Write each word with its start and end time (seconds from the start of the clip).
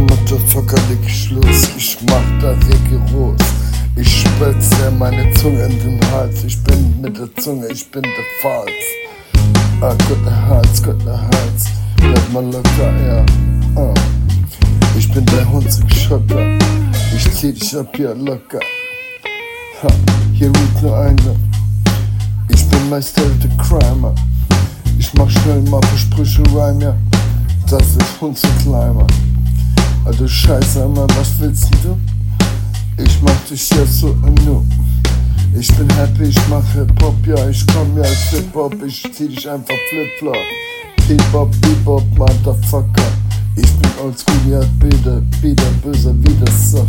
Motherfucker, 0.00 0.80
leg 0.88 1.10
Schluss, 1.10 1.68
ich 1.76 1.98
mach 2.06 2.40
da 2.40 2.50
rigoros. 2.50 3.40
Ich 3.94 4.22
spitze 4.22 4.90
meine 4.98 5.32
Zunge 5.34 5.64
in 5.64 5.78
den 5.80 6.00
Hals, 6.12 6.44
ich 6.44 6.62
bin 6.64 7.00
mit 7.00 7.18
der 7.18 7.28
Zunge, 7.36 7.66
ich 7.68 7.90
bin 7.90 8.02
der 8.02 8.10
Falz. 8.40 8.70
Ah, 9.82 9.94
Gott, 10.08 10.24
der 10.24 10.48
Hals, 10.48 10.82
Gott, 10.82 11.04
der 11.04 11.20
Hals, 11.20 11.66
bleib 11.96 12.32
mal 12.32 12.44
locker, 12.44 12.92
ja. 13.06 13.24
Ah. 13.76 13.94
Ich 14.96 15.12
bin 15.12 15.26
der 15.26 15.50
hunzige 15.50 15.94
Schotter, 15.94 16.58
ich 17.14 17.30
zieh 17.34 17.52
dich 17.52 17.76
ab 17.76 17.88
hier 17.94 18.14
locker. 18.14 18.60
Ha, 19.82 19.88
hier 20.32 20.48
ruht 20.48 20.82
nur 20.82 20.96
einer, 20.96 21.36
ich 22.48 22.66
bin 22.68 22.88
Meister 22.88 23.22
der 23.42 23.50
Crimer. 23.58 24.14
Ich 24.98 25.12
mach 25.14 25.28
schnell 25.28 25.60
mal 25.62 25.82
Versprüche 25.82 26.42
rein, 26.56 26.80
ja. 26.80 26.94
Das 27.68 27.82
ist 27.82 28.20
Hunzekleimer. 28.20 29.06
Also 30.04 30.26
Scheiße, 30.26 30.88
Mann, 30.88 31.06
was 31.16 31.38
willst 31.38 31.68
du? 31.84 31.96
Ich 33.02 33.22
mach 33.22 33.40
dich 33.48 33.70
jetzt 33.70 34.00
so 34.00 34.08
nu. 34.44 34.66
Ich 35.58 35.68
bin 35.76 35.88
happy, 35.90 36.24
ich 36.24 36.48
mach 36.48 36.64
Hip-Hop, 36.72 37.14
ja, 37.26 37.48
ich 37.48 37.64
komm 37.68 37.96
ja 37.96 38.02
als 38.02 38.30
Hip-Hop, 38.30 38.74
ich 38.84 39.02
zieh 39.12 39.28
dich 39.28 39.48
einfach 39.48 39.74
Flip-Flop. 39.90 40.36
Hip-Hop, 41.06 41.54
Hip-Hop, 41.64 42.18
Motherfucker. 42.18 43.12
Ich 43.54 43.70
bin 43.70 43.90
oldschool, 44.02 44.34
ja, 44.50 44.60
bitte, 44.78 45.22
wieder 45.40 45.70
böse, 45.84 46.14
wieder 46.24 46.50
Sache. 46.50 46.86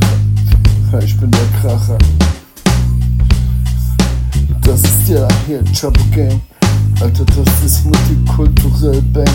Ich 1.04 1.18
bin 1.18 1.30
der 1.30 1.62
Kracher. 1.62 1.98
Das 4.62 4.82
ist 4.82 5.10
ja 5.10 5.28
hier 5.46 5.64
Chop 5.80 5.98
Gang. 6.16 6.40
Alter, 7.02 7.26
das 7.26 7.64
ist 7.66 7.86
multikulturell 7.86 9.02
Bang. 9.14 9.28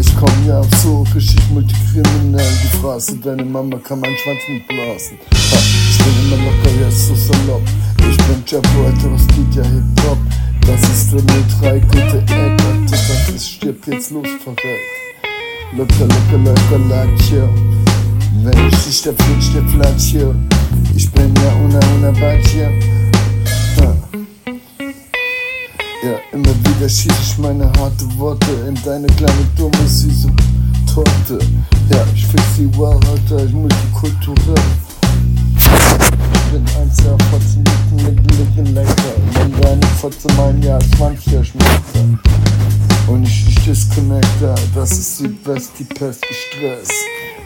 Ich 0.00 0.16
komm 0.16 0.46
ja 0.46 0.62
so 0.82 1.04
richtig 1.14 1.40
multikriminell. 1.50 2.52
Die 2.62 2.78
Phrase, 2.78 3.16
deine 3.16 3.44
Mama 3.44 3.78
kann 3.78 3.98
meinen 4.00 4.16
Schwanz 4.16 4.40
mitblasen. 4.48 5.18
Ha, 5.32 5.58
ich 5.90 5.98
bin 5.98 6.14
immer 6.24 6.36
locker, 6.44 6.70
jetzt 6.80 7.08
so 7.08 7.14
salopp. 7.16 7.62
Ich 7.98 8.16
bin 8.16 8.42
Jabbo, 8.46 8.86
Alter, 8.86 9.12
was 9.12 9.26
geht 9.28 9.54
ja 9.56 9.62
Hip-Hop? 9.64 10.18
Das 10.66 10.82
ist 10.82 11.12
der 11.12 11.20
03 11.60 11.80
gute 11.80 12.18
Eck, 12.18 12.58
das 12.90 13.34
ist 13.34 13.50
stirb 13.50 13.86
jetzt 13.88 14.10
los, 14.10 14.28
verrückt. 14.44 14.62
Locker, 15.76 16.06
locker, 16.06 16.38
locker, 16.44 16.78
Latio. 16.88 17.48
Wenn 18.42 18.68
ich 18.68 18.76
dich 18.84 19.02
der 19.02 19.14
Flitsch, 19.14 19.54
der 19.54 19.64
Flatio. 19.64 20.34
Ich 20.94 21.10
bin 21.10 21.34
ja 21.36 21.52
una, 21.64 21.80
una 21.96 22.10
Batio. 22.12 22.70
Ja, 26.04 26.20
immer 26.32 26.47
wieder 26.88 26.94
schieße 26.94 27.22
ich 27.22 27.38
meine 27.38 27.66
harte 27.78 28.06
Worte 28.18 28.50
in 28.66 28.74
deine 28.84 29.06
kleine 29.08 29.44
dumme 29.56 29.86
süße 29.86 30.28
Torte. 30.92 31.38
Ja, 31.90 32.04
ich 32.14 32.26
fix 32.26 32.42
die 32.56 32.78
well, 32.78 32.98
Alter, 33.10 33.44
ich 33.44 33.52
multikulturell. 33.52 34.54
Ich 35.56 36.52
bin 36.52 36.64
ein 36.80 36.90
sehr 36.90 37.16
Fotzen 37.30 37.64
mit 37.92 38.04
mit 38.04 38.36
Licken 38.38 38.74
lecker. 38.74 38.92
Wenn 39.34 39.60
deine 39.60 39.86
Fotze 40.00 40.28
mein 40.36 40.62
Jahr 40.62 40.80
20er 40.98 41.44
schmeckt. 41.44 42.18
Und 43.06 43.24
ich 43.24 43.44
dich 43.44 43.64
disconnecte, 43.64 44.54
das 44.74 44.92
ist 44.92 45.20
die 45.20 45.38
West, 45.44 45.72
die 45.78 45.84
Pest, 45.84 46.24
Stress. 46.24 46.88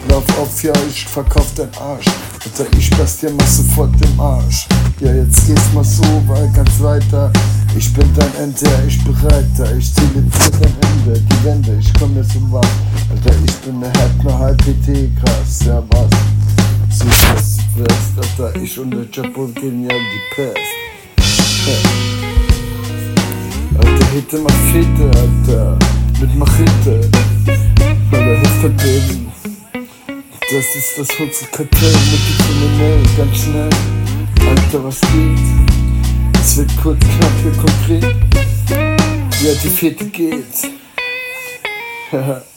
Lauf 0.09 0.23
auf, 0.39 0.63
ja, 0.63 0.73
ich 0.89 1.05
verkauf 1.05 1.53
dein 1.55 1.69
Arsch. 1.79 2.05
Alter, 2.45 2.65
ich 2.77 2.97
lass 2.97 3.17
dir 3.17 3.31
mal 3.31 3.47
sofort 3.47 3.91
im 4.01 4.19
Arsch. 4.19 4.67
Ja, 4.99 5.13
jetzt 5.13 5.47
gehst 5.47 5.73
mal 5.73 5.83
so, 5.83 6.03
weil 6.27 6.49
ganz 6.51 6.81
weiter. 6.81 7.31
Ich 7.75 7.91
bin 7.91 8.07
dein 8.15 8.35
Ende, 8.35 8.69
ich 8.87 9.03
bereiter. 9.03 9.75
Ich 9.75 9.93
zähle 9.93 10.21
dir 10.21 10.49
dein 10.61 10.73
Ende, 10.91 11.19
die 11.19 11.45
Wände, 11.45 11.77
ich 11.79 11.91
komm 11.99 12.15
jetzt 12.15 12.35
um 12.35 12.51
was. 12.51 12.67
Alter, 13.09 13.35
ich 13.45 13.55
bin 13.61 13.81
der 13.81 13.91
Herd, 13.93 14.23
nur 14.23 14.37
halb 14.37 14.57
PT, 14.59 15.09
krass, 15.19 15.65
ja 15.65 15.81
was. 15.89 16.09
Südwest, 16.91 17.61
West, 17.75 18.39
Alter, 18.39 18.61
ich 18.61 18.77
und 18.77 18.91
der 18.91 19.05
gehen 19.05 19.83
ja 19.83 19.89
die 19.89 20.35
Pest. 20.35 20.57
Alter, 23.75 24.05
Hitte 24.13 24.37
macht 24.37 24.53
Fete, 24.71 25.11
Alter, 25.19 25.79
mit 26.21 26.35
Machete. 26.35 27.09
Alter, 28.11 28.41
Hüfte 28.41 28.69
Baby. 28.69 29.27
Das 30.29 30.75
ist 30.75 30.99
das 30.99 31.19
Hutzelkartell 31.19 31.91
mit 31.91 32.21
die 32.29 32.37
Kriminell, 32.43 33.03
ganz 33.17 33.37
schnell. 33.37 33.69
Alter, 34.47 34.83
was 34.83 35.01
geht? 35.01 35.82
Es 36.45 36.57
wird 36.57 36.75
kurz, 36.75 36.99
knapp, 36.99 37.31
hier 37.41 37.53
konkret. 37.53 38.15
Ja, 39.41 39.53
die 39.63 39.69
vierte 39.69 40.05
geht. 40.09 40.43